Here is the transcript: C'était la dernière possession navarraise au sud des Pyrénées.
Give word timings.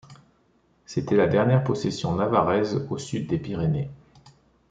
C'était 0.87 1.15
la 1.15 1.27
dernière 1.27 1.63
possession 1.63 2.15
navarraise 2.15 2.87
au 2.89 2.97
sud 2.97 3.27
des 3.27 3.37
Pyrénées. 3.37 3.91